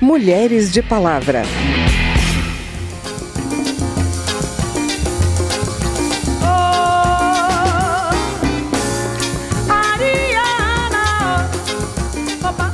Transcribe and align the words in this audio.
Mulheres 0.00 0.72
de 0.72 0.82
Palavra. 0.82 1.42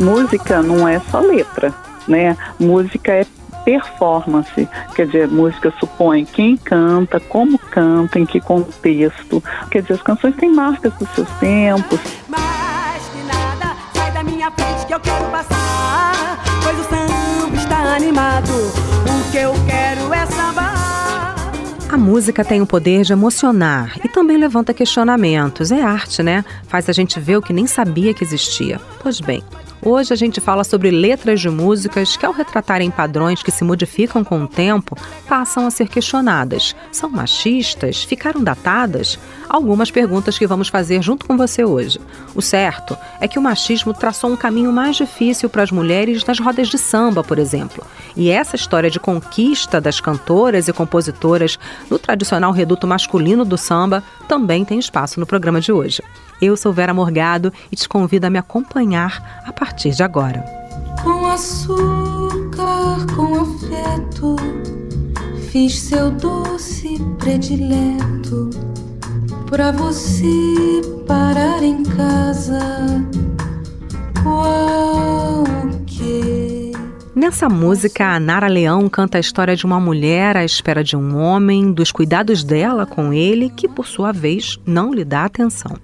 Música 0.01 0.63
não 0.63 0.89
é 0.89 0.99
só 1.11 1.21
letra, 1.21 1.75
né? 2.09 2.37
Música 2.59 3.13
é 3.13 3.27
performance, 3.65 4.69
quer 4.95 5.07
dizer, 5.07 5.29
música 5.29 5.73
supõe 5.79 6.25
quem 6.25 6.57
canta, 6.57 7.21
como 7.21 7.59
canta, 7.59 8.19
em 8.19 8.25
que 8.25 8.41
contexto. 8.41 9.45
Quer 9.71 9.83
dizer, 9.83 9.95
as 9.95 10.03
canções 10.03 10.35
têm 10.37 10.51
marcas 10.51 10.93
dos 10.95 11.09
seus 11.11 11.29
tempos. 11.39 12.01
Mais 12.29 12.70
música 22.11 22.45
tem 22.45 22.61
o 22.61 22.67
poder 22.67 23.03
de 23.03 23.13
emocionar 23.13 23.97
e 24.05 24.09
também 24.09 24.37
levanta 24.37 24.75
questionamentos. 24.75 25.71
É 25.71 25.81
arte, 25.81 26.25
né? 26.25 26.45
Faz 26.67 26.89
a 26.89 26.93
gente 26.93 27.21
ver 27.21 27.37
o 27.37 27.43
que 27.43 27.53
nem 27.53 27.69
sabia 27.69 28.13
que 28.13 28.25
existia. 28.25 28.81
Pois 29.01 29.21
bem, 29.21 29.45
Hoje 29.83 30.13
a 30.13 30.17
gente 30.17 30.43
fala 30.43 30.63
sobre 30.63 30.91
letras 30.91 31.41
de 31.41 31.49
músicas 31.49 32.15
que, 32.15 32.27
ao 32.27 32.35
retratarem 32.35 32.91
padrões 32.91 33.43
que 33.43 33.51
se 33.51 33.65
modificam 33.65 34.23
com 34.23 34.43
o 34.43 34.47
tempo, 34.47 34.95
passam 35.27 35.67
a 35.67 35.71
ser 35.71 35.89
questionadas. 35.89 36.77
São 36.93 37.09
machistas? 37.09 38.05
Ficaram 38.05 38.45
datadas? 38.45 39.19
Algumas 39.49 39.91
perguntas 39.91 40.37
que 40.37 40.47
vamos 40.47 40.69
fazer 40.69 41.01
junto 41.01 41.27
com 41.27 41.35
você 41.35 41.65
hoje. 41.65 41.99
O 42.35 42.43
certo 42.43 42.95
é 43.23 43.27
que 43.27 43.39
o 43.39 43.43
machismo 43.43 43.95
traçou 43.95 44.31
um 44.31 44.37
caminho 44.37 44.71
mais 44.71 44.97
difícil 44.97 45.49
para 45.49 45.63
as 45.63 45.71
mulheres 45.71 46.27
nas 46.27 46.39
rodas 46.39 46.69
de 46.69 46.77
samba, 46.77 47.25
por 47.25 47.39
exemplo. 47.39 47.83
E 48.15 48.29
essa 48.29 48.57
história 48.57 48.91
de 48.91 49.01
conquista 49.01 49.81
das 49.81 49.99
cantoras 49.99 50.69
e 50.69 50.75
compositoras 50.75 51.59
no 51.89 51.99
tradicional 51.99 52.53
reduto 52.53 52.87
masculino 52.87 53.47
do 53.47 53.57
samba 53.57 54.05
também 54.29 54.63
tem 54.63 54.79
espaço 54.79 55.19
no 55.19 55.25
programa 55.25 55.59
de 55.59 55.73
hoje. 55.73 56.03
Eu 56.41 56.57
sou 56.57 56.73
Vera 56.73 56.95
Morgado 56.95 57.53
e 57.71 57.77
te 57.77 57.87
convido 57.87 58.27
a 58.27 58.31
me 58.31 58.39
acompanhar 58.39 59.43
a 59.45 59.53
partir 59.53 59.91
de 59.91 60.03
agora. 60.03 60.43
Com 61.03 61.27
açúcar, 61.27 63.07
com 63.15 63.41
afeto, 63.41 64.37
fiz 65.51 65.79
seu 65.79 66.11
doce 66.11 66.99
predileto 67.19 68.49
pra 69.47 69.71
você 69.71 70.81
parar 71.07 71.63
em 71.63 71.83
casa. 71.83 72.61
Qual 74.23 75.45
que? 75.87 76.73
Nessa 77.15 77.51
música, 77.51 78.15
a 78.15 78.21
Nara 78.21 78.49
Leão 78.49 78.89
canta 78.89 79.19
a 79.19 79.21
história 79.21 79.55
de 79.55 79.67
uma 79.67 79.79
mulher 79.79 80.39
à 80.39 80.45
espera 80.45 80.83
de 80.83 80.97
um 80.97 81.19
homem, 81.19 81.71
dos 81.71 81.93
cuidados 81.93 82.43
dela 82.43 82.87
com 82.87 83.13
ele, 83.13 83.51
que 83.51 83.69
por 83.69 83.87
sua 83.87 84.11
vez 84.11 84.59
não 84.65 84.95
lhe 84.95 85.05
dá 85.05 85.27
atenção 85.27 85.77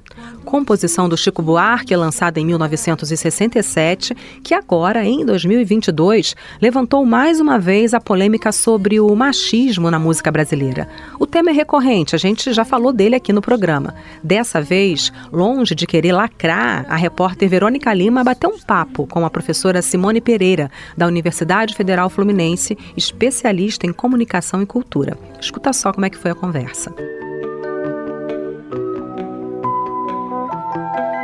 composição 0.47 1.09
do 1.09 1.17
Chico 1.17 1.43
Buarque, 1.43 1.95
lançada 1.95 2.39
em 2.41 2.47
1967, 2.47 4.17
que 4.43 4.55
agora, 4.55 5.05
em 5.05 5.27
2022, 5.27 6.37
levantou 6.63 7.05
mais 7.05 7.41
uma 7.41 7.59
vez 7.59 7.93
a 7.93 8.01
polêmica 8.01 8.53
sobre 8.53 9.01
o 9.01 9.15
machismo 9.15 9.91
na 9.91 9.99
música 9.99 10.31
brasileira. 10.31 10.89
O 11.19 11.27
tema 11.27 11.51
é 11.51 11.53
recorrente, 11.53 12.15
a 12.15 12.19
gente 12.19 12.53
já 12.53 12.65
falou 12.65 12.93
dele 12.93 13.17
aqui 13.17 13.33
no 13.33 13.43
programa. 13.43 13.95
Dessa 14.23 14.63
vez, 14.63 15.13
longe 15.33 15.75
de 15.75 15.87
querer 15.87 16.13
lacrar, 16.13 16.87
a 16.89 16.97
repórter 16.97 17.49
Verônica 17.49 17.93
Lima 17.93 18.23
bateu 18.23 18.49
um 18.49 18.61
papo 18.61 19.07
com 19.09 19.27
a 19.27 19.31
professora 19.31 19.83
Simone 19.83 20.21
Pereira, 20.21 20.71
da 20.97 21.09
Universidade 21.09 21.75
Federal 21.75 22.09
Fluminense, 22.09 22.79
especialista 22.97 23.85
em 23.85 23.93
comunicação 23.93 24.63
e 24.63 24.67
cultura. 24.67 25.19
Escuta 25.41 25.73
só 25.73 25.93
como 25.93 26.07
é 26.07 26.11
que 26.11 26.17
foi 26.17 26.31
a 26.31 26.35
conversa. 26.35 26.95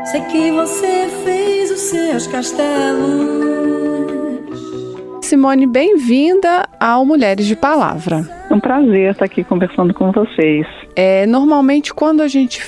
Sei 0.04 0.20
que 0.22 0.50
você 0.50 1.08
fez 1.24 1.70
os 1.70 1.80
seus 1.80 2.26
castelos. 2.26 3.42
Simone, 5.22 5.66
bem-vinda 5.66 6.68
ao 6.78 7.06
Mulheres 7.06 7.46
de 7.46 7.54
Palavra. 7.54 8.22
É 8.50 8.54
um 8.54 8.60
prazer 8.60 9.12
estar 9.12 9.24
aqui 9.24 9.44
conversando 9.44 9.94
com 9.94 10.10
vocês. 10.10 10.66
É, 10.94 11.26
normalmente, 11.26 11.94
quando 11.94 12.20
a 12.20 12.28
gente 12.28 12.62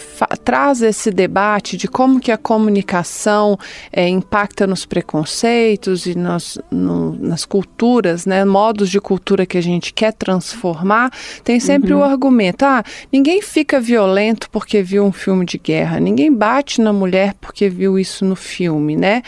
traz 0.45 0.81
esse 0.81 1.11
debate 1.11 1.77
de 1.77 1.87
como 1.87 2.19
que 2.19 2.33
a 2.33 2.39
comunicação 2.39 3.59
é, 3.93 4.09
impacta 4.09 4.67
nos 4.67 4.87
preconceitos 4.87 6.07
e 6.07 6.17
nos, 6.17 6.59
no, 6.71 7.13
nas 7.19 7.45
culturas, 7.45 8.25
né, 8.25 8.45
modos 8.45 8.89
de 8.89 9.01
cultura 9.01 9.45
que 9.45 9.59
a 9.59 9.63
gente 9.63 9.93
quer 9.93 10.13
transformar, 10.13 11.11
tem 11.43 11.61
sempre 11.61 11.93
uhum. 11.93 12.01
o 12.01 12.05
argumento: 12.05 12.65
ah, 12.65 12.83
ninguém 13.13 13.43
fica 13.43 13.79
violento 13.79 14.49
porque 14.51 14.83
viu 14.83 15.05
um 15.05 15.13
filme 15.13 15.45
de 15.45 15.59
guerra, 15.59 16.01
ninguém 16.01 16.33
bate 16.33 16.81
na 16.81 16.93
mulher 16.93 17.35
porque 17.41 17.69
viu 17.69 17.99
isso 17.99 18.25
no 18.25 18.37
filme, 18.37 18.97
né? 18.97 19.23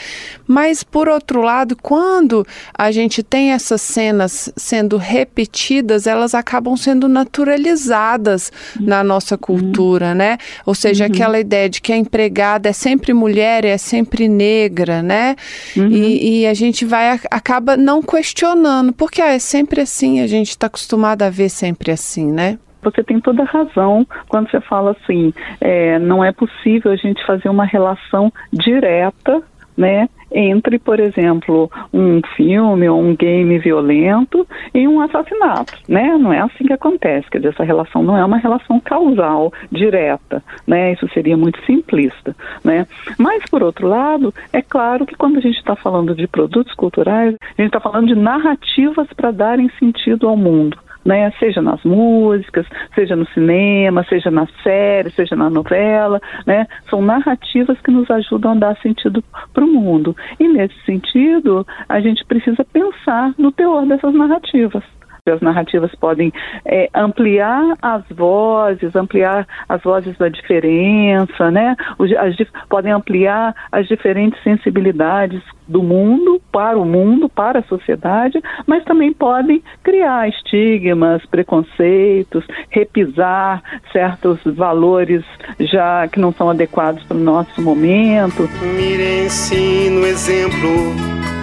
Mas, 0.46 0.82
por 0.82 1.08
outro 1.08 1.42
lado, 1.42 1.76
quando 1.76 2.46
a 2.72 2.90
gente 2.90 3.22
tem 3.22 3.52
essas 3.52 3.82
cenas 3.82 4.50
sendo 4.56 4.96
repetidas, 4.96 6.06
elas 6.06 6.34
acabam 6.34 6.76
sendo 6.76 7.08
naturalizadas 7.08 8.50
na 8.86 9.02
nossa 9.02 9.36
cultura, 9.36 10.14
né? 10.14 10.38
Ou 10.64 10.74
seja, 10.74 11.04
uhum. 11.04 11.10
aquela 11.10 11.38
ideia 11.38 11.68
de 11.68 11.80
que 11.80 11.92
a 11.92 11.96
empregada 11.96 12.68
é 12.68 12.72
sempre 12.72 13.12
mulher, 13.12 13.64
é 13.64 13.76
sempre 13.76 14.28
negra, 14.28 15.02
né? 15.02 15.36
Uhum. 15.76 15.88
E, 15.88 16.42
e, 16.42 16.46
a 16.46 16.54
gente 16.54 16.84
vai 16.84 17.18
acaba 17.30 17.76
não 17.76 18.02
questionando, 18.02 18.92
porque 18.92 19.20
ah, 19.20 19.34
é 19.34 19.38
sempre 19.38 19.80
assim, 19.80 20.20
a 20.20 20.26
gente 20.26 20.50
está 20.50 20.66
acostumado 20.66 21.22
a 21.22 21.30
ver 21.30 21.48
sempre 21.48 21.90
assim, 21.90 22.30
né? 22.30 22.58
você 22.82 23.02
tem 23.02 23.18
toda 23.18 23.42
razão 23.42 24.06
quando 24.28 24.48
você 24.48 24.60
fala 24.60 24.92
assim, 24.92 25.34
é, 25.60 25.98
não 25.98 26.22
é 26.22 26.30
possível 26.30 26.92
a 26.92 26.96
gente 26.96 27.24
fazer 27.26 27.48
uma 27.48 27.64
relação 27.64 28.32
direta 28.52 29.42
né, 29.76 30.08
entre, 30.30 30.78
por 30.78 30.98
exemplo, 31.00 31.70
um 31.92 32.20
filme 32.36 32.88
ou 32.88 33.00
um 33.00 33.14
game 33.14 33.58
violento 33.58 34.46
e 34.74 34.86
um 34.86 35.00
assassinato, 35.00 35.74
né? 35.88 36.16
Não 36.18 36.32
é 36.32 36.40
assim 36.40 36.64
que 36.64 36.72
acontece, 36.72 37.30
quer 37.30 37.38
dizer, 37.38 37.50
essa 37.50 37.64
relação 37.64 38.02
não 38.02 38.16
é 38.16 38.24
uma 38.24 38.38
relação 38.38 38.80
causal 38.80 39.52
direta, 39.70 40.42
né? 40.66 40.92
Isso 40.92 41.08
seria 41.12 41.36
muito 41.36 41.62
simplista, 41.64 42.34
né? 42.64 42.86
Mas 43.18 43.44
por 43.48 43.62
outro 43.62 43.86
lado, 43.86 44.34
é 44.52 44.62
claro 44.62 45.06
que 45.06 45.16
quando 45.16 45.38
a 45.38 45.40
gente 45.40 45.58
está 45.58 45.76
falando 45.76 46.14
de 46.14 46.26
produtos 46.26 46.74
culturais, 46.74 47.34
a 47.40 47.62
gente 47.62 47.74
está 47.74 47.80
falando 47.80 48.08
de 48.08 48.14
narrativas 48.14 49.08
para 49.16 49.30
darem 49.30 49.70
sentido 49.78 50.28
ao 50.28 50.36
mundo 50.36 50.85
né? 51.06 51.32
Seja 51.38 51.62
nas 51.62 51.82
músicas, 51.84 52.66
seja 52.94 53.14
no 53.14 53.26
cinema, 53.28 54.04
seja 54.08 54.30
na 54.30 54.46
série, 54.62 55.10
seja 55.10 55.36
na 55.36 55.48
novela, 55.48 56.20
né? 56.44 56.66
São 56.90 57.00
narrativas 57.00 57.80
que 57.80 57.90
nos 57.90 58.10
ajudam 58.10 58.52
a 58.52 58.56
dar 58.56 58.76
sentido 58.82 59.22
para 59.54 59.64
o 59.64 59.68
mundo. 59.68 60.14
E 60.38 60.48
nesse 60.48 60.78
sentido, 60.84 61.66
a 61.88 62.00
gente 62.00 62.24
precisa 62.24 62.64
pensar 62.64 63.32
no 63.38 63.52
teor 63.52 63.86
dessas 63.86 64.12
narrativas 64.12 64.82
as 65.30 65.40
narrativas 65.40 65.94
podem 65.94 66.32
é, 66.64 66.88
ampliar 66.94 67.74
as 67.82 68.02
vozes, 68.10 68.94
ampliar 68.94 69.46
as 69.68 69.82
vozes 69.82 70.16
da 70.18 70.28
diferença, 70.28 71.50
né? 71.50 71.76
As, 71.98 72.36
podem 72.68 72.92
ampliar 72.92 73.54
as 73.70 73.86
diferentes 73.86 74.42
sensibilidades 74.42 75.42
do 75.68 75.82
mundo 75.82 76.40
para 76.52 76.78
o 76.78 76.84
mundo, 76.84 77.28
para 77.28 77.58
a 77.58 77.62
sociedade, 77.64 78.40
mas 78.66 78.84
também 78.84 79.12
podem 79.12 79.62
criar 79.82 80.28
estigmas, 80.28 81.24
preconceitos, 81.26 82.44
repisar 82.70 83.62
certos 83.92 84.38
valores 84.44 85.24
já 85.58 86.06
que 86.08 86.20
não 86.20 86.32
são 86.32 86.50
adequados 86.50 87.02
para 87.04 87.16
o 87.16 87.20
nosso 87.20 87.60
momento. 87.60 88.48
Mirem-se 88.76 89.90
no 89.90 90.06
exemplo 90.06 90.94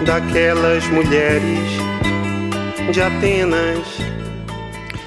daquelas 0.06 0.88
mulheres 0.88 2.23
de 2.92 3.00
Atenas. 3.00 4.14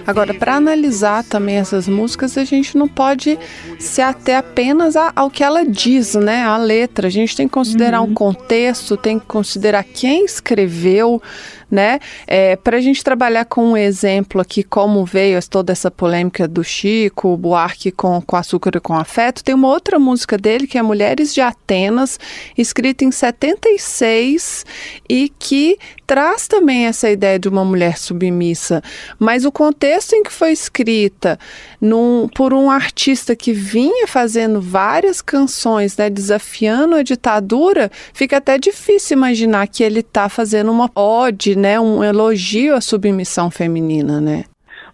Agora, 0.05 0.33
para 0.33 0.55
analisar 0.55 1.21
também 1.23 1.57
essas 1.57 1.85
músicas, 1.85 2.37
a 2.37 2.45
gente 2.45 2.77
não 2.77 2.87
pode 2.87 3.37
se 3.77 4.01
ater 4.01 4.37
apenas 4.37 4.95
ao 4.95 5.29
que 5.29 5.43
ela 5.43 5.65
diz, 5.65 6.15
né? 6.15 6.45
A 6.45 6.55
letra. 6.55 7.07
A 7.07 7.11
gente 7.11 7.35
tem 7.35 7.45
que 7.45 7.53
considerar 7.53 8.01
uhum. 8.01 8.11
um 8.11 8.13
contexto, 8.13 8.95
tem 8.95 9.19
que 9.19 9.25
considerar 9.25 9.83
quem 9.83 10.23
escreveu, 10.23 11.21
né? 11.69 11.99
É, 12.25 12.55
Para 12.55 12.77
a 12.77 12.81
gente 12.81 13.03
trabalhar 13.03 13.45
com 13.45 13.71
um 13.71 13.77
exemplo 13.77 14.41
aqui, 14.41 14.63
como 14.63 15.05
veio 15.05 15.37
toda 15.47 15.71
essa 15.71 15.91
polêmica 15.91 16.47
do 16.47 16.63
Chico, 16.63 17.29
o 17.29 17.37
Buarque 17.37 17.91
com, 17.91 18.21
com 18.21 18.35
Açúcar 18.35 18.71
e 18.75 18.79
com 18.79 18.93
Afeto, 18.93 19.43
tem 19.43 19.53
uma 19.53 19.67
outra 19.67 19.99
música 19.99 20.37
dele 20.37 20.67
que 20.67 20.77
é 20.77 20.81
Mulheres 20.81 21.33
de 21.33 21.41
Atenas, 21.41 22.19
escrita 22.57 23.03
em 23.03 23.11
76 23.11 24.65
e 25.09 25.31
que 25.37 25.77
traz 26.07 26.47
também 26.47 26.85
essa 26.85 27.09
ideia 27.09 27.37
de 27.37 27.49
uma 27.49 27.65
mulher 27.65 27.97
submissa, 27.97 28.81
mas 29.19 29.43
o 29.43 29.51
contexto 29.51 30.13
em 30.13 30.23
que 30.23 30.31
foi 30.31 30.53
escrita 30.53 31.37
num, 31.81 32.29
por 32.33 32.53
um 32.53 32.71
artista 32.71 33.35
que 33.35 33.51
vinha 33.51 34.07
fazendo 34.07 34.61
várias 34.61 35.21
canções, 35.21 35.97
né, 35.97 36.09
desafiando 36.09 36.95
a 36.95 37.03
ditadura, 37.03 37.91
fica 38.13 38.37
até 38.37 38.57
difícil 38.57 39.17
imaginar 39.17 39.67
que 39.67 39.83
ele 39.83 39.99
está 39.99 40.29
fazendo 40.29 40.71
uma 40.71 40.89
ode, 40.95 41.56
né, 41.57 41.79
um 41.79 42.03
elogio 42.03 42.75
à 42.75 42.81
submissão 42.81 43.49
feminina, 43.49 44.21
né? 44.21 44.43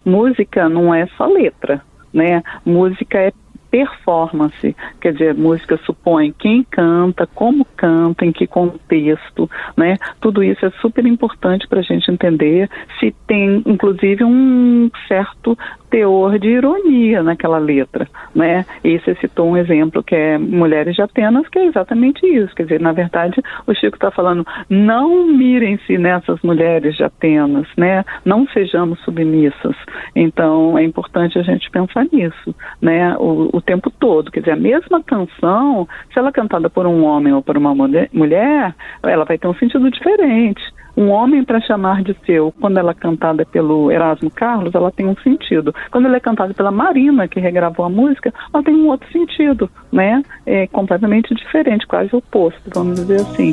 Música 0.04 0.68
não 0.68 0.94
é 0.94 1.06
só 1.16 1.26
letra, 1.26 1.82
né? 2.12 2.42
Música 2.64 3.18
é 3.18 3.32
performance, 3.74 4.76
quer 5.00 5.12
dizer, 5.14 5.34
música 5.34 5.76
supõe 5.78 6.32
quem 6.38 6.62
canta, 6.62 7.26
como 7.26 7.64
canta, 7.76 8.24
em 8.24 8.30
que 8.30 8.46
contexto, 8.46 9.50
né? 9.76 9.96
Tudo 10.20 10.44
isso 10.44 10.64
é 10.64 10.70
super 10.80 11.04
importante 11.04 11.66
para 11.66 11.80
a 11.80 11.82
gente 11.82 12.08
entender 12.08 12.70
se 13.00 13.12
tem, 13.26 13.64
inclusive, 13.66 14.22
um 14.22 14.88
certo 15.08 15.58
teor 15.90 16.40
de 16.40 16.48
ironia 16.48 17.22
naquela 17.22 17.58
letra, 17.58 18.08
né? 18.34 18.64
E 18.82 18.98
você 18.98 19.14
citou 19.16 19.48
um 19.48 19.56
exemplo 19.56 20.02
que 20.02 20.14
é 20.14 20.36
Mulheres 20.38 20.96
de 20.96 21.02
Atenas, 21.02 21.48
que 21.48 21.58
é 21.58 21.66
exatamente 21.66 22.26
isso. 22.26 22.52
Quer 22.54 22.64
dizer, 22.64 22.80
na 22.80 22.92
verdade, 22.92 23.40
o 23.64 23.72
Chico 23.72 23.96
está 23.96 24.10
falando, 24.10 24.44
não 24.68 25.26
mirem-se 25.28 25.96
nessas 25.96 26.40
mulheres 26.42 26.96
de 26.96 27.04
Atenas, 27.04 27.68
né? 27.76 28.04
Não 28.24 28.44
sejamos 28.48 28.98
submissas. 29.04 29.76
Então, 30.16 30.76
é 30.76 30.82
importante 30.82 31.38
a 31.38 31.42
gente 31.42 31.70
pensar 31.70 32.06
nisso, 32.12 32.52
né? 32.82 33.16
O, 33.16 33.50
o 33.52 33.60
tempo 33.64 33.90
todo. 33.90 34.30
Quer 34.30 34.40
dizer, 34.40 34.52
a 34.52 34.56
mesma 34.56 35.02
canção, 35.02 35.88
se 36.12 36.18
ela 36.18 36.28
é 36.28 36.32
cantada 36.32 36.70
por 36.70 36.86
um 36.86 37.04
homem 37.04 37.32
ou 37.32 37.42
por 37.42 37.56
uma 37.56 37.74
mulher, 37.74 38.74
ela 39.02 39.24
vai 39.24 39.38
ter 39.38 39.48
um 39.48 39.54
sentido 39.54 39.90
diferente. 39.90 40.62
Um 40.96 41.10
homem 41.10 41.42
para 41.42 41.60
chamar 41.60 42.02
de 42.02 42.16
seu, 42.24 42.54
quando 42.60 42.78
ela 42.78 42.92
é 42.92 42.94
cantada 42.94 43.44
pelo 43.44 43.90
Erasmo 43.90 44.30
Carlos, 44.30 44.74
ela 44.74 44.92
tem 44.92 45.06
um 45.06 45.16
sentido. 45.16 45.74
Quando 45.90 46.06
ela 46.06 46.16
é 46.16 46.20
cantada 46.20 46.54
pela 46.54 46.70
Marina, 46.70 47.26
que 47.26 47.40
regravou 47.40 47.84
a 47.84 47.90
música, 47.90 48.32
ela 48.52 48.62
tem 48.62 48.74
um 48.74 48.86
outro 48.86 49.10
sentido, 49.10 49.68
né? 49.92 50.22
É 50.46 50.68
completamente 50.68 51.34
diferente, 51.34 51.86
quase 51.86 52.14
oposto, 52.14 52.70
vamos 52.72 52.94
dizer 52.94 53.16
assim. 53.16 53.52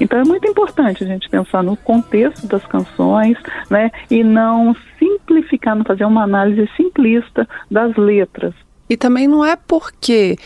Então 0.00 0.18
é 0.18 0.24
muito 0.24 0.48
importante 0.48 1.04
a 1.04 1.06
gente 1.06 1.28
pensar 1.28 1.62
no 1.62 1.76
contexto 1.76 2.46
das 2.46 2.64
canções, 2.66 3.36
né? 3.70 3.90
E 4.10 4.22
não 4.24 4.74
simplificar, 4.98 5.76
não 5.76 5.84
fazer 5.84 6.04
uma 6.04 6.22
análise 6.22 6.68
simplista 6.76 7.48
das 7.70 7.96
letras. 7.96 8.54
E 8.88 8.96
também 8.96 9.26
não 9.26 9.44
é 9.44 9.56
porque 9.56 10.36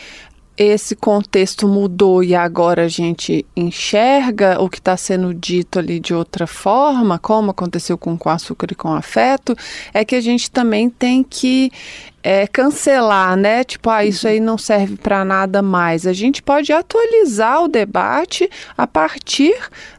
esse 0.59 0.93
contexto 0.93 1.65
mudou 1.69 2.21
e 2.21 2.35
agora 2.35 2.83
a 2.83 2.87
gente 2.89 3.45
enxerga 3.55 4.61
o 4.61 4.69
que 4.69 4.77
está 4.77 4.97
sendo 4.97 5.33
dito 5.33 5.79
ali 5.79 6.01
de 6.01 6.13
outra 6.13 6.45
forma, 6.45 7.17
como 7.17 7.51
aconteceu 7.51 7.97
com 7.97 8.17
Com 8.17 8.29
Açúcar 8.29 8.67
e 8.69 8.75
Com 8.75 8.93
Afeto, 8.93 9.55
é 9.93 10.03
que 10.03 10.15
a 10.15 10.21
gente 10.21 10.51
também 10.51 10.89
tem 10.89 11.23
que 11.23 11.71
é, 12.21 12.45
cancelar, 12.45 13.37
né? 13.37 13.63
Tipo, 13.63 13.89
ah, 13.89 14.03
isso 14.03 14.27
aí 14.27 14.41
não 14.41 14.57
serve 14.57 14.97
para 14.97 15.23
nada 15.23 15.61
mais. 15.61 16.05
A 16.05 16.11
gente 16.11 16.43
pode 16.43 16.73
atualizar 16.73 17.63
o 17.63 17.69
debate 17.69 18.49
a 18.77 18.85
partir 18.85 19.55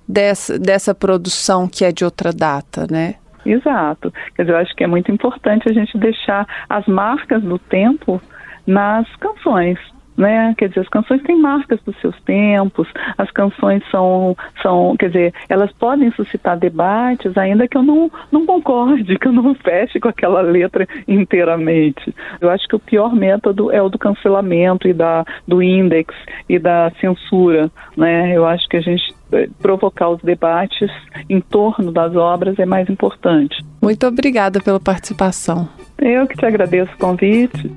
dessa, 0.06 0.58
dessa 0.58 0.94
produção 0.94 1.66
que 1.66 1.86
é 1.86 1.90
de 1.90 2.04
outra 2.04 2.34
data, 2.34 2.86
né? 2.90 3.14
Exato. 3.46 4.12
Quer 4.36 4.42
dizer, 4.42 4.52
eu 4.52 4.58
acho 4.58 4.76
que 4.76 4.84
é 4.84 4.86
muito 4.86 5.10
importante 5.10 5.66
a 5.70 5.72
gente 5.72 5.96
deixar 5.96 6.46
as 6.68 6.86
marcas 6.86 7.42
do 7.42 7.58
tempo 7.58 8.20
nas 8.66 9.06
canções 9.16 9.78
né? 10.16 10.54
Quer 10.56 10.68
dizer, 10.68 10.80
as 10.80 10.88
canções 10.88 11.22
têm 11.22 11.36
marcas 11.40 11.80
dos 11.82 11.98
seus 12.00 12.18
tempos, 12.22 12.88
as 13.16 13.30
canções 13.30 13.82
são, 13.90 14.36
são 14.62 14.96
quer 14.98 15.08
dizer, 15.08 15.34
elas 15.48 15.72
podem 15.72 16.10
suscitar 16.12 16.58
debates, 16.58 17.36
ainda 17.36 17.66
que 17.66 17.76
eu 17.76 17.82
não, 17.82 18.10
não 18.30 18.46
concorde, 18.46 19.16
que 19.18 19.28
eu 19.28 19.32
não 19.32 19.54
feche 19.54 19.98
com 20.00 20.08
aquela 20.08 20.40
letra 20.40 20.86
inteiramente. 21.08 22.14
Eu 22.40 22.50
acho 22.50 22.66
que 22.68 22.76
o 22.76 22.80
pior 22.80 23.14
método 23.14 23.70
é 23.72 23.80
o 23.82 23.88
do 23.88 23.98
cancelamento 23.98 24.86
e 24.88 24.92
da, 24.92 25.24
do 25.46 25.62
index 25.62 26.14
e 26.48 26.58
da 26.58 26.90
censura, 27.00 27.70
né? 27.96 28.36
Eu 28.36 28.46
acho 28.46 28.68
que 28.68 28.76
a 28.76 28.80
gente 28.80 29.14
eh, 29.32 29.48
provocar 29.60 30.10
os 30.10 30.20
debates 30.22 30.90
em 31.28 31.40
torno 31.40 31.92
das 31.92 32.14
obras 32.14 32.58
é 32.58 32.66
mais 32.66 32.88
importante. 32.88 33.64
Muito 33.82 34.06
obrigada 34.06 34.60
pela 34.60 34.80
participação. 34.80 35.68
Eu 35.98 36.26
que 36.26 36.36
te 36.36 36.44
agradeço 36.44 36.92
o 36.94 36.98
convite. 36.98 37.70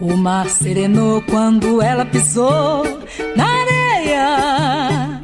O 0.00 0.14
mar 0.16 0.48
serenou 0.50 1.22
quando 1.22 1.80
ela 1.80 2.04
pisou 2.04 2.84
na 3.34 3.46
areia. 3.46 5.16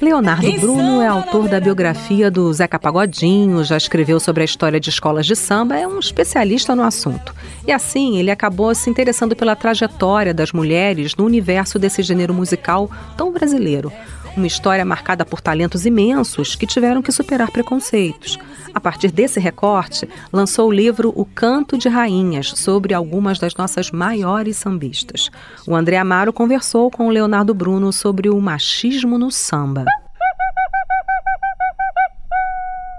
Leonardo 0.00 0.52
Bruno 0.60 1.00
é 1.00 1.06
autor 1.06 1.48
da 1.48 1.60
biografia 1.60 2.30
do 2.30 2.52
Zeca 2.52 2.78
Pagodinho, 2.78 3.62
já 3.64 3.76
escreveu 3.76 4.18
sobre 4.18 4.42
a 4.42 4.44
história 4.44 4.80
de 4.80 4.90
escolas 4.90 5.26
de 5.26 5.36
samba, 5.36 5.76
é 5.76 5.86
um 5.86 5.98
especialista 5.98 6.74
no 6.74 6.82
assunto. 6.82 7.34
E 7.66 7.72
assim, 7.72 8.18
ele 8.18 8.30
acabou 8.30 8.74
se 8.74 8.90
interessando 8.90 9.36
pela 9.36 9.56
trajetória 9.56 10.34
das 10.34 10.52
mulheres 10.52 11.14
no 11.16 11.24
universo 11.24 11.78
desse 11.78 12.02
gênero 12.02 12.34
musical 12.34 12.90
tão 13.16 13.32
brasileiro. 13.32 13.92
Uma 14.36 14.46
história 14.46 14.84
marcada 14.84 15.24
por 15.24 15.40
talentos 15.40 15.86
imensos 15.86 16.54
que 16.54 16.66
tiveram 16.66 17.00
que 17.00 17.10
superar 17.10 17.50
preconceitos. 17.50 18.38
A 18.74 18.78
partir 18.78 19.10
desse 19.10 19.40
recorte, 19.40 20.06
lançou 20.30 20.68
o 20.68 20.72
livro 20.72 21.10
O 21.16 21.24
Canto 21.24 21.78
de 21.78 21.88
Rainhas, 21.88 22.48
sobre 22.48 22.92
algumas 22.92 23.38
das 23.38 23.54
nossas 23.54 23.90
maiores 23.90 24.58
sambistas. 24.58 25.30
O 25.66 25.74
André 25.74 25.96
Amaro 25.96 26.34
conversou 26.34 26.90
com 26.90 27.06
o 27.08 27.10
Leonardo 27.10 27.54
Bruno 27.54 27.90
sobre 27.94 28.28
o 28.28 28.38
machismo 28.38 29.16
no 29.18 29.30
samba. 29.30 29.86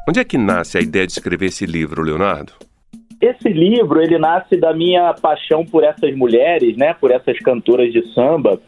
Onde 0.09 0.19
é 0.19 0.23
que 0.23 0.39
nasce 0.39 0.79
a 0.79 0.81
ideia 0.81 1.05
de 1.05 1.11
escrever 1.11 1.47
esse 1.47 1.67
livro, 1.67 2.01
Leonardo? 2.01 2.53
Esse 3.21 3.49
livro, 3.49 4.01
ele 4.01 4.17
nasce 4.17 4.57
da 4.57 4.73
minha 4.73 5.13
paixão 5.13 5.65
por 5.65 5.83
essas 5.83 6.15
mulheres, 6.15 6.75
né, 6.77 6.95
por 6.95 7.11
essas 7.11 7.37
cantoras 7.39 7.91
de 7.91 8.01
samba, 8.13 8.59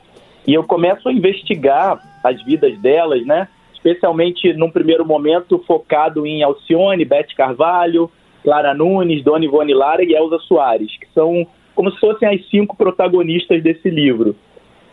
e 0.47 0.53
eu 0.53 0.63
começo 0.63 1.07
a 1.07 1.13
investigar 1.13 2.00
as 2.24 2.41
vidas 2.44 2.77
delas, 2.80 3.25
né, 3.25 3.47
especialmente 3.74 4.53
num 4.53 4.69
primeiro 4.69 5.06
momento 5.06 5.63
focado 5.65 6.25
em 6.25 6.44
Alcione, 6.44 7.06
Beth 7.06 7.27
Carvalho, 7.36 8.09
Clara 8.44 8.74
Nunes, 8.74 9.24
Dona 9.24 9.45
Ivone 9.45 9.74
Lara 9.74 10.03
e 10.03 10.13
Elza 10.13 10.39
Soares, 10.39 10.91
que 10.97 11.07
são 11.13 11.47
como 11.75 11.91
se 11.91 12.00
fossem 12.00 12.27
as 12.27 12.45
cinco 12.50 12.75
protagonistas 12.75 13.63
desse 13.63 13.89
livro. 13.89 14.36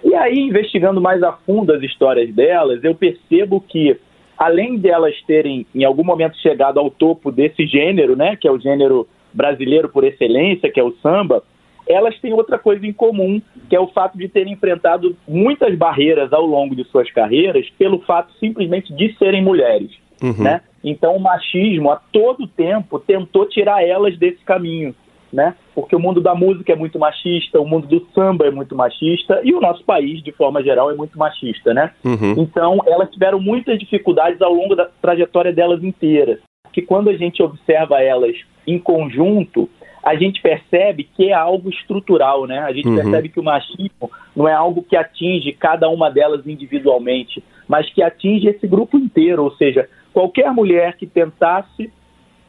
E 0.04 0.14
aí, 0.14 0.38
investigando 0.38 1.00
mais 1.00 1.22
a 1.22 1.32
fundo 1.32 1.72
as 1.72 1.82
histórias 1.82 2.32
delas, 2.32 2.84
eu 2.84 2.94
percebo 2.94 3.60
que, 3.60 3.98
além 4.38 4.78
de 4.78 4.88
elas 4.88 5.14
terem, 5.26 5.66
em 5.74 5.84
algum 5.84 6.04
momento, 6.04 6.36
chegado 6.38 6.78
ao 6.78 6.90
topo 6.90 7.32
desse 7.32 7.66
gênero, 7.66 8.14
né, 8.14 8.36
que 8.36 8.46
é 8.46 8.52
o 8.52 8.60
gênero 8.60 9.08
brasileiro 9.32 9.88
por 9.88 10.04
excelência, 10.04 10.70
que 10.70 10.78
é 10.78 10.84
o 10.84 10.94
samba, 11.02 11.42
elas 11.88 12.18
têm 12.20 12.32
outra 12.32 12.58
coisa 12.58 12.86
em 12.86 12.92
comum, 12.92 13.40
que 13.68 13.76
é 13.76 13.80
o 13.80 13.88
fato 13.88 14.18
de 14.18 14.28
terem 14.28 14.52
enfrentado 14.52 15.16
muitas 15.26 15.76
barreiras 15.76 16.32
ao 16.32 16.44
longo 16.44 16.74
de 16.74 16.84
suas 16.84 17.10
carreiras 17.10 17.68
pelo 17.78 18.00
fato 18.00 18.32
simplesmente 18.38 18.92
de 18.94 19.16
serem 19.16 19.42
mulheres. 19.42 19.90
Uhum. 20.22 20.42
Né? 20.42 20.60
Então 20.82 21.16
o 21.16 21.20
machismo 21.20 21.90
a 21.90 21.96
todo 21.96 22.46
tempo 22.46 22.98
tentou 22.98 23.46
tirar 23.46 23.84
elas 23.84 24.16
desse 24.18 24.42
caminho. 24.44 24.94
Né? 25.32 25.54
Porque 25.74 25.94
o 25.94 25.98
mundo 25.98 26.20
da 26.20 26.34
música 26.34 26.72
é 26.72 26.76
muito 26.76 26.98
machista, 26.98 27.60
o 27.60 27.66
mundo 27.66 27.86
do 27.86 28.06
samba 28.14 28.46
é 28.46 28.50
muito 28.50 28.74
machista 28.74 29.40
e 29.44 29.52
o 29.52 29.60
nosso 29.60 29.84
país, 29.84 30.22
de 30.22 30.32
forma 30.32 30.62
geral, 30.62 30.90
é 30.90 30.94
muito 30.94 31.18
machista, 31.18 31.74
né? 31.74 31.90
Uhum. 32.04 32.34
Então, 32.38 32.78
elas 32.86 33.10
tiveram 33.10 33.40
muitas 33.40 33.78
dificuldades 33.78 34.40
ao 34.40 34.54
longo 34.54 34.74
da 34.74 34.88
trajetória 35.02 35.52
delas 35.52 35.82
inteiras. 35.82 36.38
Que 36.72 36.80
quando 36.80 37.10
a 37.10 37.16
gente 37.16 37.42
observa 37.42 38.00
elas 38.00 38.36
em 38.66 38.78
conjunto, 38.78 39.68
a 40.06 40.14
gente 40.14 40.40
percebe 40.40 41.02
que 41.02 41.30
é 41.30 41.32
algo 41.32 41.68
estrutural, 41.68 42.46
né? 42.46 42.60
A 42.60 42.72
gente 42.72 42.86
uhum. 42.86 42.94
percebe 42.94 43.28
que 43.28 43.40
o 43.40 43.42
machismo 43.42 44.08
não 44.36 44.46
é 44.46 44.52
algo 44.52 44.80
que 44.80 44.96
atinge 44.96 45.52
cada 45.52 45.88
uma 45.88 46.08
delas 46.08 46.46
individualmente, 46.46 47.42
mas 47.66 47.92
que 47.92 48.00
atinge 48.00 48.46
esse 48.46 48.68
grupo 48.68 48.96
inteiro, 48.96 49.42
ou 49.42 49.50
seja, 49.56 49.88
qualquer 50.12 50.52
mulher 50.52 50.96
que 50.96 51.06
tentasse 51.06 51.90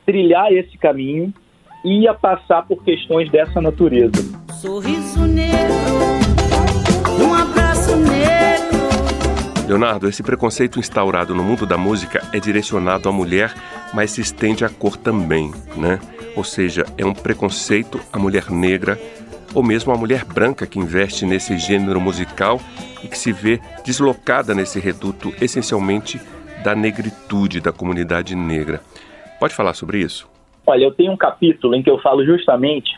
trilhar 0.05 0.53
esse 0.53 0.77
caminho 0.77 1.33
ia 1.83 2.13
passar 2.13 2.61
por 2.61 2.83
questões 2.83 3.27
dessa 3.31 3.59
natureza. 3.59 4.21
Sorriso 4.53 5.25
negro, 5.25 5.73
um 7.19 7.33
abraço 7.33 7.97
negro. 7.97 9.67
Leonardo, 9.67 10.07
esse 10.07 10.21
preconceito 10.21 10.77
instaurado 10.77 11.33
no 11.33 11.43
mundo 11.43 11.65
da 11.65 11.77
música 11.77 12.21
é 12.31 12.39
direcionado 12.39 13.09
à 13.09 13.11
mulher, 13.11 13.51
mas 13.95 14.11
se 14.11 14.21
estende 14.21 14.63
à 14.63 14.69
cor 14.69 14.95
também, 14.95 15.51
né? 15.75 15.99
Ou 16.37 16.43
seja, 16.43 16.85
é 16.99 17.03
um 17.03 17.15
preconceito 17.15 17.99
à 18.13 18.19
mulher 18.19 18.51
negra 18.51 18.95
ou 19.55 19.63
mesmo 19.63 19.91
à 19.91 19.97
mulher 19.97 20.23
branca 20.23 20.67
que 20.67 20.77
investe 20.77 21.25
nesse 21.25 21.57
gênero 21.57 21.99
musical 21.99 22.61
e 23.03 23.07
que 23.07 23.17
se 23.17 23.31
vê 23.31 23.59
deslocada 23.83 24.53
nesse 24.53 24.79
reduto 24.79 25.33
essencialmente 25.41 26.21
da 26.63 26.75
negritude 26.75 27.59
da 27.59 27.71
comunidade 27.71 28.35
negra. 28.35 28.81
Pode 29.39 29.55
falar 29.55 29.73
sobre 29.73 29.97
isso? 29.99 30.29
Olha, 30.63 30.83
eu 30.83 30.91
tenho 30.91 31.11
um 31.11 31.17
capítulo 31.17 31.73
em 31.73 31.81
que 31.81 31.89
eu 31.89 31.97
falo 32.01 32.23
justamente 32.23 32.91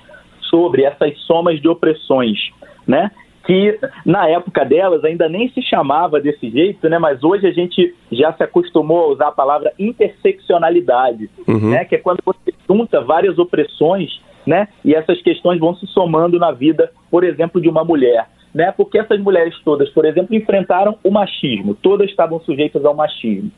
sobre 0.50 0.84
essas 0.84 1.18
somas 1.20 1.62
de 1.62 1.70
opressões, 1.70 2.38
né? 2.86 3.10
Que 3.50 3.80
na 4.06 4.30
época 4.30 4.64
delas 4.64 5.04
ainda 5.04 5.28
nem 5.28 5.50
se 5.50 5.60
chamava 5.64 6.22
desse 6.22 6.52
jeito, 6.52 6.88
né? 6.88 7.00
Mas 7.00 7.24
hoje 7.24 7.48
a 7.48 7.52
gente 7.52 7.96
já 8.12 8.32
se 8.34 8.44
acostumou 8.44 9.06
a 9.06 9.08
usar 9.08 9.28
a 9.30 9.32
palavra 9.32 9.74
interseccionalidade, 9.80 11.32
uhum. 11.48 11.72
né? 11.72 11.84
Que 11.84 11.96
é 11.96 11.98
quando 11.98 12.20
você 12.24 12.54
junta 12.70 13.02
várias 13.02 13.40
opressões, 13.40 14.22
né? 14.46 14.68
E 14.86 14.94
essas 14.94 15.20
questões 15.24 15.60
vão 15.60 15.74
se 15.74 15.88
somando 15.88 16.38
na 16.38 16.52
vida, 16.52 16.92
por 17.10 17.24
exemplo, 17.24 17.60
de 17.60 17.68
uma 17.68 17.84
mulher. 17.84 18.30
né? 18.54 18.72
Porque 18.72 19.00
essas 19.00 19.20
mulheres 19.20 19.56
todas, 19.66 19.90
por 19.90 20.06
exemplo, 20.06 20.36
enfrentaram 20.36 20.96
o 21.04 21.10
machismo, 21.10 21.74
todas 21.74 22.08
estavam 22.08 22.40
sujeitas 22.42 22.86
ao 22.86 22.94
machismo. 22.94 23.52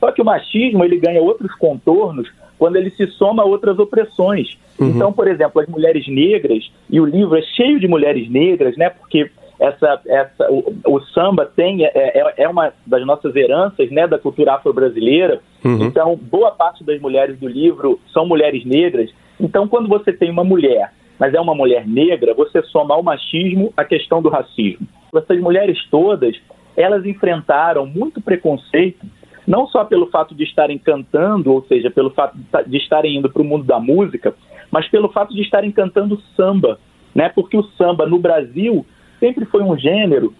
Só 0.00 0.10
que 0.10 0.20
o 0.20 0.24
machismo 0.24 0.82
ele 0.84 0.98
ganha 0.98 1.22
outros 1.22 1.54
contornos 1.54 2.28
quando 2.58 2.76
ele 2.76 2.90
se 2.90 3.06
soma 3.08 3.42
a 3.42 3.46
outras 3.46 3.78
opressões. 3.78 4.58
Uhum. 4.78 4.90
Então, 4.90 5.12
por 5.12 5.28
exemplo, 5.28 5.60
as 5.60 5.68
mulheres 5.68 6.06
negras, 6.08 6.70
e 6.90 7.00
o 7.00 7.04
livro 7.04 7.36
é 7.36 7.42
cheio 7.42 7.80
de 7.80 7.88
mulheres 7.88 8.30
negras, 8.30 8.76
né? 8.76 8.90
Porque 8.90 9.30
essa, 9.58 10.00
essa, 10.06 10.50
o, 10.50 10.74
o 10.86 11.00
samba 11.00 11.46
tem 11.46 11.84
é, 11.84 11.90
é, 11.94 12.34
é, 12.38 12.48
uma 12.48 12.72
das 12.86 13.04
nossas 13.06 13.34
heranças, 13.34 13.90
né, 13.90 14.06
da 14.06 14.18
cultura 14.18 14.54
afro-brasileira. 14.54 15.40
Uhum. 15.64 15.86
Então, 15.86 16.16
boa 16.16 16.50
parte 16.50 16.84
das 16.84 17.00
mulheres 17.00 17.38
do 17.38 17.48
livro 17.48 17.98
são 18.12 18.26
mulheres 18.26 18.64
negras. 18.64 19.10
Então, 19.40 19.66
quando 19.66 19.88
você 19.88 20.12
tem 20.12 20.30
uma 20.30 20.44
mulher, 20.44 20.92
mas 21.18 21.32
é 21.32 21.40
uma 21.40 21.54
mulher 21.54 21.86
negra, 21.86 22.34
você 22.34 22.62
soma 22.64 22.94
ao 22.94 23.02
machismo 23.02 23.72
a 23.76 23.84
questão 23.84 24.20
do 24.20 24.28
racismo. 24.28 24.86
Essas 25.14 25.40
mulheres 25.40 25.78
todas, 25.90 26.36
elas 26.76 27.06
enfrentaram 27.06 27.86
muito 27.86 28.20
preconceito 28.20 29.06
não 29.46 29.66
só 29.66 29.84
pelo 29.84 30.06
fato 30.06 30.34
de 30.34 30.44
estarem 30.44 30.78
cantando, 30.78 31.52
ou 31.52 31.64
seja, 31.66 31.90
pelo 31.90 32.10
fato 32.10 32.36
de 32.66 32.76
estarem 32.76 33.16
indo 33.16 33.30
para 33.30 33.42
o 33.42 33.44
mundo 33.44 33.64
da 33.64 33.78
música, 33.78 34.34
mas 34.70 34.88
pelo 34.88 35.08
fato 35.08 35.32
de 35.34 35.42
estarem 35.42 35.70
cantando 35.70 36.20
samba, 36.36 36.78
né? 37.14 37.28
Porque 37.28 37.56
o 37.56 37.62
samba 37.78 38.06
no 38.06 38.18
Brasil 38.18 38.84
sempre 39.20 39.44
foi 39.44 39.62
um 39.62 39.78
gênero 39.78 40.34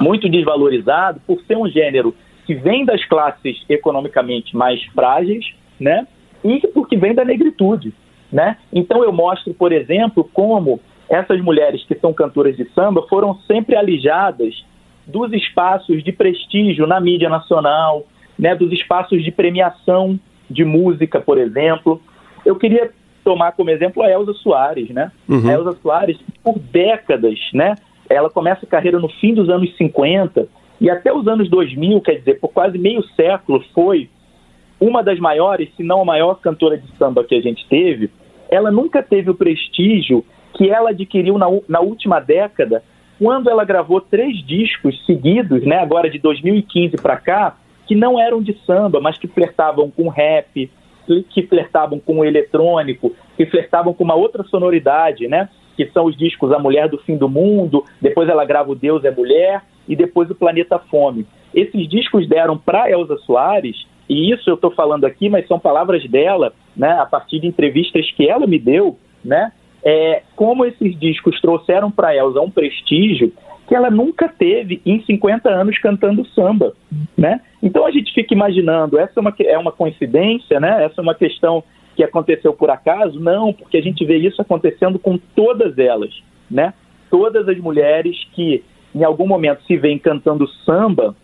muito 0.00 0.28
desvalorizado 0.28 1.20
por 1.26 1.40
ser 1.42 1.56
um 1.56 1.68
gênero 1.68 2.14
que 2.46 2.54
vem 2.54 2.84
das 2.84 3.04
classes 3.04 3.62
economicamente 3.68 4.56
mais 4.56 4.82
frágeis, 4.94 5.44
né? 5.78 6.06
E 6.44 6.60
porque 6.68 6.96
vem 6.96 7.14
da 7.14 7.24
negritude, 7.24 7.92
né? 8.32 8.56
Então 8.72 9.02
eu 9.02 9.12
mostro, 9.12 9.52
por 9.52 9.72
exemplo, 9.72 10.24
como 10.32 10.80
essas 11.08 11.40
mulheres 11.40 11.84
que 11.84 11.94
são 11.96 12.12
cantoras 12.12 12.56
de 12.56 12.64
samba 12.72 13.02
foram 13.08 13.34
sempre 13.46 13.74
alijadas 13.74 14.64
dos 15.06 15.32
espaços 15.32 16.04
de 16.04 16.12
prestígio 16.12 16.86
na 16.86 17.00
mídia 17.00 17.28
nacional, 17.28 18.06
né, 18.38 18.54
dos 18.54 18.72
espaços 18.72 19.22
de 19.24 19.30
premiação 19.30 20.18
de 20.48 20.64
música, 20.64 21.20
por 21.20 21.38
exemplo. 21.38 22.00
Eu 22.44 22.56
queria 22.56 22.90
tomar 23.24 23.52
como 23.52 23.70
exemplo 23.70 24.02
a 24.02 24.10
Elza 24.10 24.32
Soares, 24.34 24.88
né? 24.90 25.12
Uhum. 25.28 25.48
A 25.48 25.52
Elza 25.52 25.72
Soares, 25.82 26.18
por 26.42 26.58
décadas, 26.58 27.38
né? 27.52 27.74
Ela 28.08 28.30
começa 28.30 28.64
a 28.64 28.68
carreira 28.68 28.98
no 28.98 29.08
fim 29.08 29.34
dos 29.34 29.50
anos 29.50 29.76
50 29.76 30.48
e 30.80 30.88
até 30.88 31.12
os 31.12 31.26
anos 31.26 31.50
2000, 31.50 32.00
quer 32.00 32.14
dizer, 32.18 32.38
por 32.40 32.48
quase 32.48 32.78
meio 32.78 33.02
século, 33.14 33.62
foi 33.74 34.08
uma 34.80 35.02
das 35.02 35.18
maiores, 35.18 35.68
se 35.76 35.82
não 35.82 36.00
a 36.02 36.04
maior 36.04 36.36
cantora 36.36 36.78
de 36.78 36.86
samba 36.96 37.24
que 37.24 37.34
a 37.34 37.40
gente 37.40 37.66
teve. 37.68 38.10
Ela 38.48 38.70
nunca 38.70 39.02
teve 39.02 39.28
o 39.28 39.34
prestígio 39.34 40.24
que 40.54 40.70
ela 40.70 40.90
adquiriu 40.90 41.36
na, 41.36 41.46
na 41.68 41.80
última 41.80 42.20
década, 42.20 42.82
quando 43.18 43.50
ela 43.50 43.64
gravou 43.64 44.00
três 44.00 44.38
discos 44.46 45.04
seguidos, 45.04 45.64
né? 45.64 45.78
Agora 45.78 46.08
de 46.08 46.18
2015 46.18 46.96
para 46.96 47.16
cá, 47.16 47.56
que 47.88 47.94
não 47.94 48.20
eram 48.20 48.42
de 48.42 48.52
samba, 48.66 49.00
mas 49.00 49.16
que 49.16 49.26
flertavam 49.26 49.90
com 49.90 50.08
rap, 50.08 50.70
que 51.30 51.42
flertavam 51.44 51.98
com 51.98 52.18
o 52.18 52.24
eletrônico, 52.24 53.16
que 53.34 53.46
flertavam 53.46 53.94
com 53.94 54.04
uma 54.04 54.14
outra 54.14 54.44
sonoridade, 54.44 55.26
né? 55.26 55.48
Que 55.74 55.86
são 55.86 56.04
os 56.04 56.16
discos 56.16 56.52
A 56.52 56.58
Mulher 56.58 56.86
do 56.90 56.98
Fim 56.98 57.16
do 57.16 57.30
Mundo, 57.30 57.82
depois 58.00 58.28
ela 58.28 58.44
grava 58.44 58.70
O 58.70 58.74
Deus 58.74 59.04
é 59.04 59.10
Mulher 59.10 59.62
e 59.88 59.96
depois 59.96 60.30
O 60.30 60.34
Planeta 60.34 60.78
Fome. 60.78 61.26
Esses 61.54 61.88
discos 61.88 62.28
deram 62.28 62.58
para 62.58 62.90
Elza 62.90 63.16
Soares, 63.18 63.86
e 64.06 64.30
isso 64.30 64.50
eu 64.50 64.54
estou 64.54 64.70
falando 64.70 65.06
aqui, 65.06 65.30
mas 65.30 65.46
são 65.48 65.58
palavras 65.58 66.06
dela, 66.10 66.52
né? 66.76 66.90
A 67.00 67.06
partir 67.06 67.40
de 67.40 67.46
entrevistas 67.46 68.10
que 68.12 68.28
ela 68.28 68.46
me 68.46 68.58
deu, 68.58 68.98
né? 69.24 69.50
É, 69.82 70.22
como 70.36 70.66
esses 70.66 70.98
discos 70.98 71.40
trouxeram 71.40 71.90
para 71.90 72.14
Elza 72.14 72.40
um 72.40 72.50
prestígio 72.50 73.32
que 73.68 73.74
ela 73.74 73.90
nunca 73.90 74.28
teve 74.28 74.80
em 74.84 75.02
50 75.04 75.48
anos 75.50 75.78
cantando 75.78 76.26
samba, 76.28 76.72
né? 77.16 77.40
Então 77.62 77.84
a 77.86 77.90
gente 77.90 78.12
fica 78.14 78.32
imaginando, 78.32 78.98
essa 78.98 79.12
é 79.16 79.20
uma, 79.20 79.34
é 79.38 79.58
uma 79.58 79.70
coincidência, 79.70 80.58
né? 80.58 80.84
Essa 80.84 81.00
é 81.00 81.02
uma 81.02 81.14
questão 81.14 81.62
que 81.94 82.02
aconteceu 82.02 82.54
por 82.54 82.70
acaso? 82.70 83.20
Não, 83.20 83.52
porque 83.52 83.76
a 83.76 83.82
gente 83.82 84.04
vê 84.06 84.16
isso 84.16 84.40
acontecendo 84.40 84.98
com 84.98 85.18
todas 85.18 85.76
elas, 85.78 86.10
né? 86.50 86.72
Todas 87.10 87.46
as 87.46 87.58
mulheres 87.58 88.16
que 88.32 88.64
em 88.94 89.04
algum 89.04 89.26
momento 89.26 89.62
se 89.64 89.76
veem 89.76 89.98
cantando 89.98 90.48
samba 90.64 91.14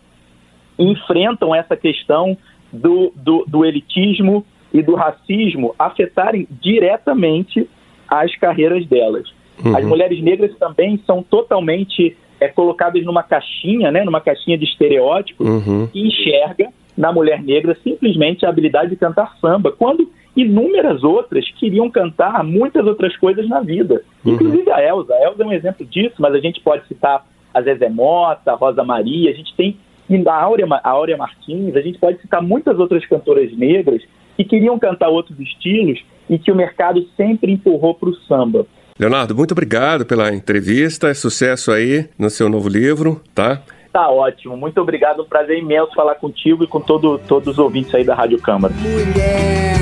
enfrentam 0.79 1.55
essa 1.55 1.77
questão 1.77 2.37
do, 2.71 3.11
do, 3.17 3.45
do 3.49 3.65
elitismo 3.65 4.45
e 4.73 4.83
do 4.83 4.95
racismo 4.95 5.75
afetarem 5.79 6.47
diretamente 6.61 7.69
as 8.07 8.37
carreiras 8.37 8.87
delas. 8.87 9.33
Uhum. 9.65 9.77
As 9.77 9.85
mulheres 9.85 10.21
negras 10.21 10.55
também 10.59 11.01
são 11.07 11.23
totalmente 11.23 12.17
é, 12.41 12.49
colocadas 12.49 13.05
numa 13.05 13.23
caixinha, 13.23 13.91
né, 13.91 14.05
numa 14.05 14.21
caixinha 14.21 14.59
de 14.59 14.65
estereótipos, 14.65 15.47
uhum. 15.47 15.89
e 15.95 16.09
enxerga 16.09 16.69
na 16.97 17.13
mulher 17.13 17.43
negra 17.43 17.77
simplesmente 17.83 18.47
a 18.47 18.49
habilidade 18.49 18.91
de 18.91 18.97
cantar 18.97 19.37
samba, 19.41 19.73
quando 19.73 20.11
inúmeras 20.37 21.03
outras 21.05 21.49
queriam 21.53 21.91
cantar 21.91 22.43
muitas 22.45 22.85
outras 22.87 23.17
coisas 23.17 23.49
na 23.49 23.61
vida, 23.61 24.03
uhum. 24.25 24.35
inclusive 24.35 24.71
a 24.71 24.83
Elza. 24.83 25.15
A 25.15 25.23
Elza 25.23 25.43
é 25.43 25.47
um 25.47 25.53
exemplo 25.53 25.87
disso, 25.87 26.17
mas 26.19 26.35
a 26.35 26.41
gente 26.41 26.61
pode 26.61 26.87
citar 26.87 27.25
a 27.53 27.63
Zezé 27.63 27.89
Mota, 27.89 28.53
a 28.53 28.57
Rosa 28.57 28.83
Maria, 28.83 29.31
a 29.31 29.35
gente 29.35 29.55
tem 29.55 29.77
a 30.27 30.35
Áurea, 30.35 30.67
a 30.71 30.91
Áurea 30.91 31.17
Martins, 31.17 31.75
a 31.75 31.81
gente 31.81 31.99
pode 31.99 32.21
citar 32.21 32.43
muitas 32.43 32.79
outras 32.79 33.07
cantoras 33.07 33.57
negras 33.57 34.03
que 34.37 34.45
queriam 34.45 34.79
cantar 34.79 35.09
outros 35.09 35.39
estilos 35.41 36.05
e 36.29 36.39
que 36.39 36.51
o 36.51 36.57
mercado 36.57 37.03
sempre 37.17 37.53
empurrou 37.53 37.95
para 37.95 38.09
o 38.09 38.15
samba. 38.15 38.67
Leonardo, 38.99 39.35
muito 39.35 39.53
obrigado 39.53 40.07
pela 40.07 40.33
entrevista. 40.33 41.13
Sucesso 41.15 41.73
aí 41.73 42.09
no 42.19 42.31
seu 42.31 42.49
novo 42.49 42.69
livro, 42.69 43.21
tá? 43.35 43.63
Tá 43.93 44.09
ótimo. 44.09 44.57
Muito 44.57 44.81
obrigado. 44.81 45.23
Um 45.23 45.27
prazer 45.27 45.59
imenso 45.59 45.95
falar 45.95 46.17
contigo 46.17 46.65
e 46.65 46.67
com 46.67 46.81
todo, 46.81 47.19
todos 47.19 47.49
os 47.49 47.59
ouvintes 47.59 47.95
aí 47.95 48.05
da 48.05 48.15
Rádio 48.15 48.41
Câmara. 48.41 48.75
Mulher 48.75 49.75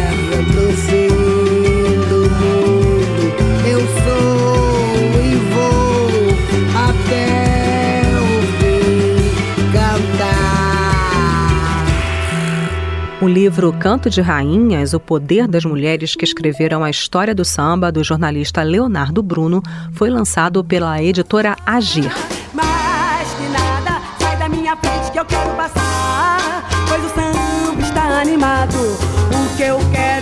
O 13.23 13.29
livro 13.29 13.73
Canto 13.73 14.11
de 14.11 14.21
Rainhas, 14.21 14.95
O 14.95 14.99
Poder 14.99 15.47
das 15.47 15.65
Mulheres 15.65 16.17
que 16.17 16.25
Escreveram 16.25 16.83
a 16.83 16.91
História 16.91 17.33
do 17.33 17.45
Samba, 17.45 17.93
do 17.93 18.03
jornalista 18.03 18.65
Leonardo 18.65 19.23
Bruno, 19.23 19.63
foi 19.93 20.11
lançado 20.11 20.65
pela 20.65 21.01
editora 21.01 21.55
Agir. 21.65 22.13
Que 22.13 23.49
nada, 23.49 24.03
sai 24.19 24.37
da 24.37 24.49
minha 24.49 24.77
frente 24.77 25.13
que 25.13 25.21
eu 25.21 25.25
quero 25.25 25.51
passar, 25.55 26.69
pois 26.89 27.05
o 27.05 27.09
samba 27.15 27.81
está 27.81 28.21
animado, 28.21 28.75
o 28.75 29.57
que 29.57 29.63
eu 29.63 29.79
quero. 29.93 30.22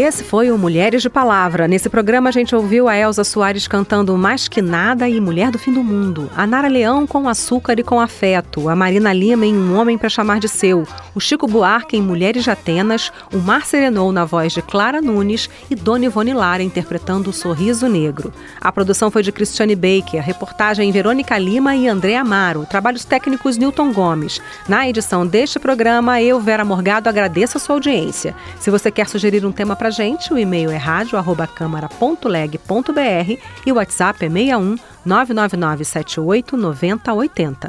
Esse 0.00 0.22
foi 0.22 0.52
o 0.52 0.56
Mulheres 0.56 1.02
de 1.02 1.10
Palavra. 1.10 1.66
Nesse 1.66 1.88
programa 1.88 2.28
a 2.28 2.32
gente 2.32 2.54
ouviu 2.54 2.86
a 2.88 2.96
Elza 2.96 3.24
Soares 3.24 3.66
cantando 3.66 4.16
Mais 4.16 4.46
Que 4.46 4.62
Nada 4.62 5.08
e 5.08 5.20
Mulher 5.20 5.50
do 5.50 5.58
Fim 5.58 5.72
do 5.72 5.82
Mundo, 5.82 6.30
a 6.36 6.46
Nara 6.46 6.68
Leão 6.68 7.04
com 7.04 7.28
Açúcar 7.28 7.80
e 7.80 7.82
com 7.82 8.00
Afeto, 8.00 8.68
a 8.68 8.76
Marina 8.76 9.12
Lima 9.12 9.44
em 9.44 9.56
Um 9.56 9.76
Homem 9.76 9.98
para 9.98 10.08
Chamar 10.08 10.38
de 10.38 10.48
Seu, 10.48 10.86
o 11.16 11.20
Chico 11.20 11.48
Buarque 11.48 11.96
em 11.96 12.00
Mulheres 12.00 12.44
de 12.44 12.50
Atenas, 12.50 13.10
o 13.34 13.38
Mar 13.38 13.66
Serenou 13.66 14.12
na 14.12 14.24
voz 14.24 14.52
de 14.52 14.62
Clara 14.62 15.02
Nunes 15.02 15.50
e 15.68 15.74
Dona 15.74 16.04
Ivone 16.04 16.32
Lara 16.32 16.62
interpretando 16.62 17.30
O 17.30 17.32
Sorriso 17.32 17.88
Negro. 17.88 18.32
A 18.60 18.70
produção 18.70 19.10
foi 19.10 19.24
de 19.24 19.32
Cristiane 19.32 19.74
Baker, 19.74 20.20
a 20.20 20.22
reportagem 20.22 20.92
Verônica 20.92 21.36
Lima 21.36 21.74
e 21.74 21.88
André 21.88 22.14
Amaro, 22.14 22.64
trabalhos 22.70 23.04
técnicos 23.04 23.56
Newton 23.56 23.92
Gomes. 23.92 24.40
Na 24.68 24.88
edição 24.88 25.26
deste 25.26 25.58
programa, 25.58 26.22
eu, 26.22 26.38
Vera 26.38 26.64
Morgado, 26.64 27.08
agradeço 27.08 27.56
a 27.56 27.60
sua 27.60 27.74
audiência. 27.74 28.32
Se 28.60 28.70
você 28.70 28.92
quer 28.92 29.08
sugerir 29.08 29.44
um 29.44 29.50
tema 29.50 29.74
para 29.74 29.87
gente, 29.90 30.32
o 30.32 30.38
e-mail 30.38 30.70
é 30.70 30.76
rádio@câmara.leg.br 30.76 33.42
e 33.66 33.72
o 33.72 33.74
WhatsApp 33.76 34.24
é 34.24 34.28
61 34.28 34.76
999 35.04 35.84
78 35.84 36.56
9080. 36.56 37.68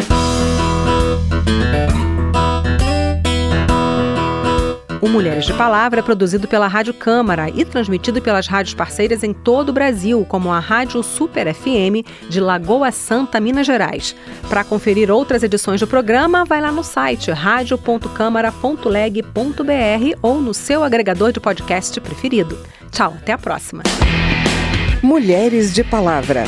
O 5.01 5.07
Mulheres 5.07 5.45
de 5.45 5.53
Palavra 5.53 6.01
é 6.01 6.03
produzido 6.03 6.45
pela 6.47 6.67
Rádio 6.67 6.93
Câmara 6.93 7.49
e 7.49 7.63
transmitido 7.63 8.21
pelas 8.21 8.47
rádios 8.47 8.73
parceiras 8.73 9.23
em 9.23 9.31
todo 9.33 9.69
o 9.69 9.73
Brasil, 9.73 10.25
como 10.27 10.51
a 10.51 10.59
Rádio 10.59 11.01
Super 11.01 11.53
FM 11.53 12.05
de 12.29 12.41
Lagoa 12.41 12.91
Santa, 12.91 13.39
Minas 13.39 13.65
Gerais. 13.65 14.13
Para 14.49 14.65
conferir 14.65 15.09
outras 15.09 15.41
edições 15.41 15.79
do 15.79 15.87
programa, 15.87 16.43
vai 16.43 16.59
lá 16.59 16.69
no 16.71 16.83
site 16.83 17.31
radio.câmara.leg.br 17.31 20.19
ou 20.21 20.41
no 20.41 20.53
seu 20.53 20.83
agregador 20.83 21.31
de 21.31 21.39
podcast 21.39 22.01
preferido. 22.01 22.59
Tchau, 22.91 23.13
até 23.15 23.31
a 23.31 23.37
próxima. 23.37 23.83
Mulheres 25.01 25.73
de 25.73 25.81
Palavra. 25.83 26.43